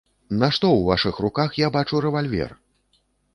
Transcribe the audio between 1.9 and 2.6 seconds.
рэвальвер?